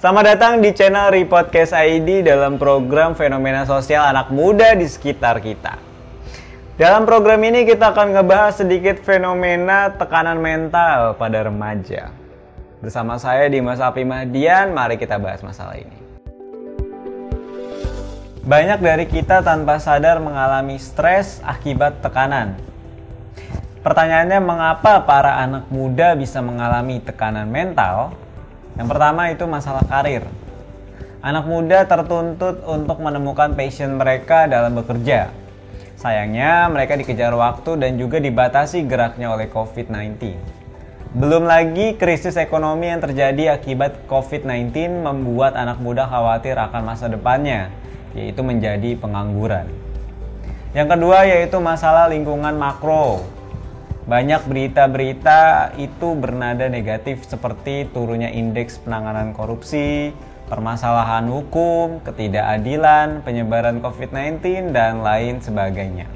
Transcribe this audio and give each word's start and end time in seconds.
Selamat 0.00 0.32
datang 0.32 0.64
di 0.64 0.72
channel 0.72 1.12
Repodcast 1.12 1.76
ID 1.76 2.24
dalam 2.24 2.56
program 2.56 3.12
Fenomena 3.12 3.68
Sosial 3.68 4.08
Anak 4.08 4.32
Muda 4.32 4.72
di 4.72 4.88
sekitar 4.88 5.44
kita. 5.44 5.76
Dalam 6.80 7.04
program 7.04 7.36
ini 7.44 7.68
kita 7.68 7.92
akan 7.92 8.16
ngebahas 8.16 8.64
sedikit 8.64 8.96
fenomena 9.04 9.92
tekanan 9.92 10.40
mental 10.40 11.20
pada 11.20 11.44
remaja. 11.44 12.16
Bersama 12.80 13.20
saya 13.20 13.44
Dimas 13.52 13.76
Api 13.76 14.08
Mahdian, 14.08 14.72
mari 14.72 14.96
kita 14.96 15.20
bahas 15.20 15.44
masalah 15.44 15.76
ini. 15.76 16.00
Banyak 18.40 18.80
dari 18.80 19.04
kita 19.04 19.44
tanpa 19.44 19.76
sadar 19.84 20.16
mengalami 20.16 20.80
stres 20.80 21.44
akibat 21.44 22.00
tekanan. 22.00 22.56
Pertanyaannya 23.84 24.40
mengapa 24.40 25.04
para 25.04 25.44
anak 25.44 25.68
muda 25.68 26.16
bisa 26.16 26.40
mengalami 26.40 27.04
tekanan 27.04 27.52
mental 27.52 28.16
yang 28.76 28.88
pertama 28.90 29.32
itu 29.32 29.46
masalah 29.48 29.82
karir. 29.88 30.26
Anak 31.20 31.44
muda 31.44 31.84
tertuntut 31.84 32.64
untuk 32.64 32.96
menemukan 33.02 33.52
passion 33.52 34.00
mereka 34.00 34.48
dalam 34.48 34.72
bekerja. 34.72 35.28
Sayangnya, 36.00 36.64
mereka 36.72 36.96
dikejar 36.96 37.36
waktu 37.36 37.76
dan 37.76 38.00
juga 38.00 38.16
dibatasi 38.16 38.88
geraknya 38.88 39.28
oleh 39.28 39.52
COVID-19. 39.52 40.16
Belum 41.10 41.44
lagi 41.44 41.98
krisis 41.98 42.40
ekonomi 42.40 42.88
yang 42.88 43.04
terjadi 43.04 43.58
akibat 43.58 44.08
COVID-19 44.08 45.02
membuat 45.04 45.58
anak 45.58 45.76
muda 45.82 46.08
khawatir 46.08 46.56
akan 46.56 46.86
masa 46.86 47.10
depannya, 47.12 47.68
yaitu 48.16 48.40
menjadi 48.40 48.96
pengangguran. 48.96 49.68
Yang 50.70 50.88
kedua 50.94 51.26
yaitu 51.26 51.58
masalah 51.58 52.06
lingkungan 52.06 52.54
makro. 52.54 53.26
Banyak 54.10 54.50
berita-berita 54.50 55.70
itu 55.78 56.18
bernada 56.18 56.66
negatif 56.66 57.22
seperti 57.30 57.86
turunnya 57.94 58.26
indeks 58.26 58.82
penanganan 58.82 59.30
korupsi, 59.30 60.10
permasalahan 60.50 61.30
hukum, 61.30 62.02
ketidakadilan, 62.02 63.22
penyebaran 63.22 63.78
COVID-19, 63.78 64.74
dan 64.74 65.06
lain 65.06 65.38
sebagainya. 65.38 66.10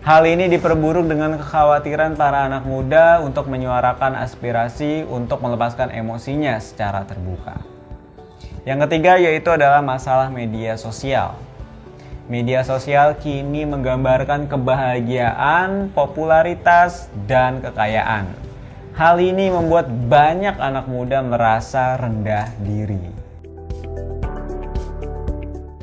Hal 0.00 0.24
ini 0.24 0.48
diperburuk 0.48 1.04
dengan 1.04 1.36
kekhawatiran 1.36 2.16
para 2.16 2.48
anak 2.48 2.64
muda 2.64 3.20
untuk 3.20 3.52
menyuarakan 3.52 4.16
aspirasi 4.16 5.04
untuk 5.04 5.44
melepaskan 5.44 5.92
emosinya 5.92 6.56
secara 6.64 7.04
terbuka. 7.04 7.60
Yang 8.64 8.88
ketiga 8.88 9.20
yaitu 9.20 9.52
adalah 9.52 9.84
masalah 9.84 10.32
media 10.32 10.80
sosial. 10.80 11.49
Media 12.30 12.62
sosial 12.62 13.18
kini 13.18 13.66
menggambarkan 13.66 14.46
kebahagiaan, 14.46 15.90
popularitas, 15.90 17.10
dan 17.26 17.58
kekayaan. 17.58 18.30
Hal 18.94 19.18
ini 19.18 19.50
membuat 19.50 19.90
banyak 19.90 20.54
anak 20.54 20.86
muda 20.86 21.26
merasa 21.26 21.98
rendah 21.98 22.46
diri. 22.62 23.02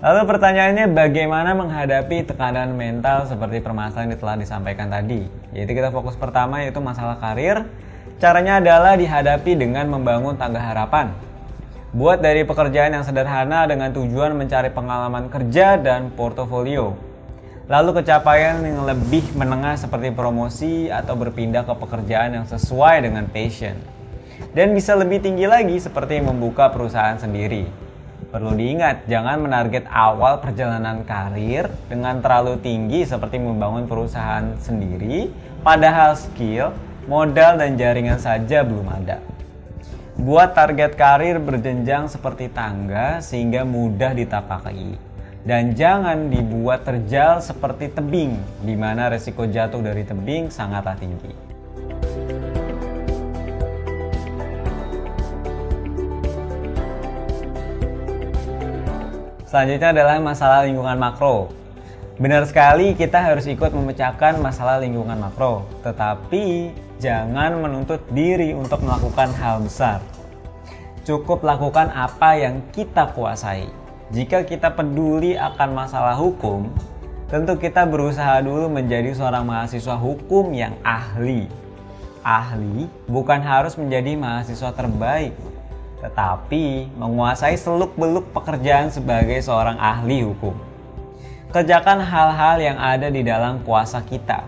Lalu 0.00 0.20
pertanyaannya 0.24 0.88
bagaimana 0.96 1.52
menghadapi 1.52 2.24
tekanan 2.32 2.72
mental 2.72 3.28
seperti 3.28 3.60
permasalahan 3.60 4.16
yang 4.16 4.20
telah 4.24 4.36
disampaikan 4.40 4.88
tadi? 4.88 5.28
Yaitu 5.52 5.76
kita 5.76 5.92
fokus 5.92 6.16
pertama 6.16 6.64
yaitu 6.64 6.80
masalah 6.80 7.20
karir. 7.20 7.68
Caranya 8.16 8.64
adalah 8.64 8.96
dihadapi 8.96 9.60
dengan 9.60 9.92
membangun 9.92 10.40
tangga 10.40 10.64
harapan. 10.64 11.12
Buat 11.90 12.22
dari 12.22 12.46
pekerjaan 12.46 12.94
yang 12.94 13.02
sederhana 13.02 13.66
dengan 13.66 13.90
tujuan 13.90 14.38
mencari 14.38 14.70
pengalaman 14.70 15.26
kerja 15.26 15.74
dan 15.74 16.14
portofolio. 16.14 16.94
Lalu 17.66 17.98
kecapaian 17.98 18.62
yang 18.62 18.86
lebih 18.86 19.26
menengah 19.34 19.74
seperti 19.74 20.14
promosi 20.14 20.86
atau 20.86 21.18
berpindah 21.18 21.66
ke 21.66 21.74
pekerjaan 21.74 22.38
yang 22.38 22.46
sesuai 22.46 23.02
dengan 23.02 23.26
passion. 23.26 23.74
Dan 24.54 24.70
bisa 24.70 24.94
lebih 24.94 25.18
tinggi 25.18 25.50
lagi 25.50 25.82
seperti 25.82 26.22
membuka 26.22 26.70
perusahaan 26.70 27.18
sendiri. 27.18 27.66
Perlu 28.30 28.54
diingat, 28.54 29.10
jangan 29.10 29.42
menarget 29.42 29.82
awal 29.90 30.38
perjalanan 30.38 31.02
karir 31.02 31.66
dengan 31.90 32.22
terlalu 32.22 32.54
tinggi 32.62 33.02
seperti 33.02 33.42
membangun 33.42 33.90
perusahaan 33.90 34.54
sendiri, 34.62 35.26
padahal 35.66 36.14
skill, 36.14 36.70
modal, 37.10 37.58
dan 37.58 37.74
jaringan 37.74 38.22
saja 38.22 38.62
belum 38.62 38.86
ada. 38.86 39.29
Buat 40.20 40.52
target 40.52 41.00
karir 41.00 41.40
berjenjang 41.40 42.04
seperti 42.04 42.52
tangga 42.52 43.24
sehingga 43.24 43.64
mudah 43.64 44.12
ditapaki. 44.12 45.00
Dan 45.48 45.72
jangan 45.72 46.28
dibuat 46.28 46.84
terjal 46.84 47.40
seperti 47.40 47.88
tebing, 47.88 48.36
di 48.60 48.76
mana 48.76 49.08
resiko 49.08 49.48
jatuh 49.48 49.80
dari 49.80 50.04
tebing 50.04 50.52
sangatlah 50.52 50.92
tinggi. 51.00 51.32
Selanjutnya 59.48 59.88
adalah 59.96 60.20
masalah 60.20 60.68
lingkungan 60.68 61.00
makro. 61.00 61.48
Benar 62.20 62.44
sekali 62.44 62.92
kita 62.92 63.16
harus 63.16 63.48
ikut 63.48 63.72
memecahkan 63.72 64.44
masalah 64.44 64.76
lingkungan 64.84 65.16
makro, 65.16 65.64
tetapi 65.80 66.68
jangan 67.00 67.64
menuntut 67.64 68.04
diri 68.12 68.52
untuk 68.52 68.84
melakukan 68.84 69.32
hal 69.40 69.64
besar. 69.64 70.04
Cukup 71.08 71.40
lakukan 71.40 71.88
apa 71.88 72.36
yang 72.36 72.60
kita 72.76 73.08
kuasai. 73.16 73.72
Jika 74.12 74.44
kita 74.44 74.68
peduli 74.68 75.32
akan 75.32 75.72
masalah 75.72 76.12
hukum, 76.12 76.68
tentu 77.32 77.56
kita 77.56 77.88
berusaha 77.88 78.44
dulu 78.44 78.68
menjadi 78.68 79.16
seorang 79.16 79.48
mahasiswa 79.48 79.96
hukum 79.96 80.52
yang 80.52 80.76
ahli. 80.84 81.48
Ahli 82.20 82.84
bukan 83.08 83.40
harus 83.40 83.80
menjadi 83.80 84.12
mahasiswa 84.20 84.76
terbaik, 84.76 85.32
tetapi 86.04 86.84
menguasai 87.00 87.56
seluk-beluk 87.56 88.28
pekerjaan 88.36 88.92
sebagai 88.92 89.40
seorang 89.40 89.80
ahli 89.80 90.20
hukum. 90.20 90.68
Kerjakan 91.50 91.98
hal-hal 91.98 92.62
yang 92.62 92.78
ada 92.78 93.10
di 93.10 93.26
dalam 93.26 93.58
kuasa 93.66 94.06
kita, 94.06 94.46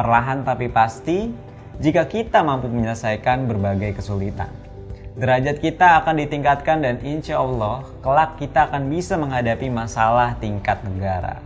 perlahan 0.00 0.48
tapi 0.48 0.72
pasti, 0.72 1.28
jika 1.76 2.08
kita 2.08 2.40
mampu 2.40 2.72
menyelesaikan 2.72 3.44
berbagai 3.44 4.00
kesulitan. 4.00 4.48
Derajat 5.20 5.60
kita 5.60 6.00
akan 6.00 6.24
ditingkatkan 6.24 6.80
dan 6.80 7.04
insya 7.04 7.36
Allah 7.36 7.84
kelak 8.00 8.40
kita 8.40 8.64
akan 8.64 8.88
bisa 8.88 9.20
menghadapi 9.20 9.68
masalah 9.68 10.40
tingkat 10.40 10.80
negara. 10.88 11.36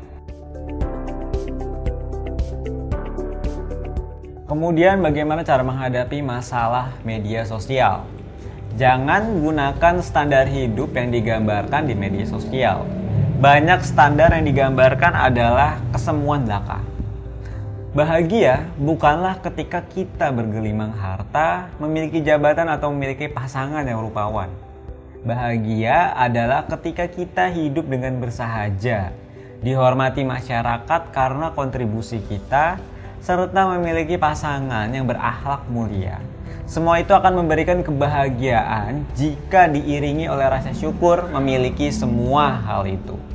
Kemudian 4.46 5.02
bagaimana 5.02 5.42
cara 5.42 5.66
menghadapi 5.66 6.22
masalah 6.22 6.94
media 7.02 7.42
sosial? 7.42 8.06
Jangan 8.78 9.42
gunakan 9.42 9.98
standar 9.98 10.46
hidup 10.46 10.94
yang 10.94 11.10
digambarkan 11.10 11.90
di 11.90 11.98
media 11.98 12.22
sosial. 12.22 13.01
Banyak 13.42 13.82
standar 13.82 14.30
yang 14.38 14.46
digambarkan 14.46 15.18
adalah 15.18 15.74
kesemuan 15.90 16.46
belaka 16.46 16.78
Bahagia 17.90 18.70
bukanlah 18.78 19.42
ketika 19.42 19.82
kita 19.82 20.30
bergelimang 20.30 20.94
harta, 20.94 21.66
memiliki 21.82 22.22
jabatan 22.22 22.70
atau 22.70 22.94
memiliki 22.94 23.26
pasangan 23.26 23.82
yang 23.82 23.98
rupawan. 23.98 24.46
Bahagia 25.26 26.14
adalah 26.14 26.70
ketika 26.70 27.10
kita 27.10 27.50
hidup 27.50 27.90
dengan 27.90 28.22
bersahaja, 28.22 29.10
dihormati 29.58 30.22
masyarakat 30.22 31.10
karena 31.10 31.50
kontribusi 31.50 32.22
kita, 32.22 32.78
serta 33.18 33.62
memiliki 33.74 34.22
pasangan 34.22 34.86
yang 34.86 35.10
berakhlak 35.10 35.66
mulia. 35.66 36.22
Semua 36.70 37.02
itu 37.02 37.10
akan 37.10 37.42
memberikan 37.42 37.82
kebahagiaan 37.82 39.02
jika 39.18 39.66
diiringi 39.66 40.30
oleh 40.30 40.46
rasa 40.46 40.70
syukur 40.70 41.26
memiliki 41.34 41.90
semua 41.90 42.62
hal 42.62 42.86
itu. 42.86 43.31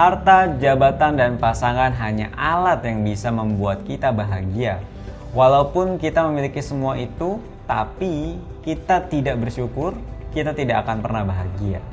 Harta, 0.00 0.48
jabatan, 0.56 1.20
dan 1.20 1.36
pasangan 1.36 1.92
hanya 1.92 2.32
alat 2.32 2.80
yang 2.88 3.04
bisa 3.04 3.28
membuat 3.28 3.84
kita 3.84 4.08
bahagia. 4.08 4.80
Walaupun 5.36 6.00
kita 6.00 6.24
memiliki 6.24 6.64
semua 6.64 6.96
itu, 6.96 7.36
tapi 7.68 8.40
kita 8.64 9.04
tidak 9.12 9.36
bersyukur, 9.36 9.92
kita 10.32 10.56
tidak 10.56 10.88
akan 10.88 11.04
pernah 11.04 11.28
bahagia. 11.28 11.84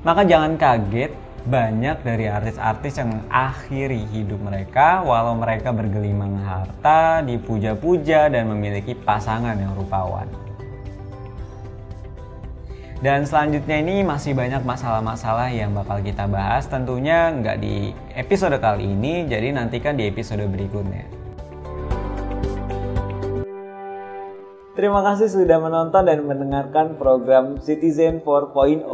Maka 0.00 0.24
jangan 0.24 0.56
kaget 0.56 1.12
banyak 1.44 2.00
dari 2.00 2.24
artis-artis 2.24 3.04
yang 3.04 3.12
mengakhiri 3.12 4.00
hidup 4.16 4.40
mereka 4.40 5.04
walau 5.04 5.36
mereka 5.36 5.76
bergelimang 5.76 6.40
harta, 6.40 7.20
dipuja-puja, 7.20 8.32
dan 8.32 8.48
memiliki 8.48 8.96
pasangan 8.96 9.60
yang 9.60 9.76
rupawan. 9.76 10.45
Dan 12.96 13.28
selanjutnya 13.28 13.76
ini 13.84 14.00
masih 14.00 14.32
banyak 14.32 14.64
masalah-masalah 14.64 15.52
yang 15.52 15.76
bakal 15.76 16.00
kita 16.00 16.24
bahas 16.24 16.64
tentunya 16.64 17.28
nggak 17.28 17.60
di 17.60 17.92
episode 18.16 18.56
kali 18.56 18.88
ini, 18.88 19.28
jadi 19.28 19.52
nantikan 19.52 20.00
di 20.00 20.08
episode 20.08 20.48
berikutnya. 20.48 21.04
Terima 24.76 25.00
kasih 25.04 25.28
sudah 25.28 25.56
menonton 25.60 26.04
dan 26.08 26.24
mendengarkan 26.24 26.96
program 27.00 27.60
Citizen 27.60 28.20
4.0. 28.24 28.88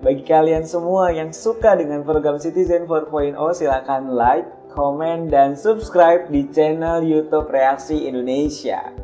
Bagi 0.00 0.24
kalian 0.24 0.64
semua 0.68 1.12
yang 1.12 1.32
suka 1.32 1.76
dengan 1.76 2.04
program 2.04 2.36
Citizen 2.36 2.84
4.0, 2.84 3.36
silakan 3.52 4.12
like, 4.12 4.48
komen, 4.76 5.32
dan 5.32 5.56
subscribe 5.56 6.28
di 6.28 6.48
channel 6.52 7.04
YouTube 7.04 7.48
Reaksi 7.48 8.08
Indonesia. 8.08 9.01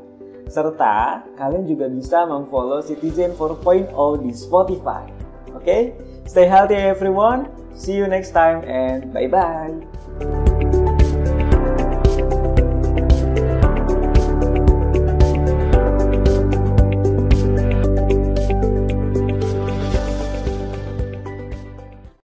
Serta 0.48 1.22
kalian 1.36 1.68
juga 1.68 1.86
bisa 1.92 2.24
memfollow 2.24 2.80
Citizen 2.80 3.36
4.0 3.36 3.92
di 4.24 4.32
Spotify. 4.32 5.04
Oke, 5.52 5.62
okay? 5.62 5.82
stay 6.24 6.48
healthy 6.48 6.76
everyone. 6.76 7.48
See 7.78 7.94
you 7.94 8.08
next 8.10 8.34
time 8.34 8.64
and 8.66 9.12
bye 9.14 9.30
bye. 9.30 9.97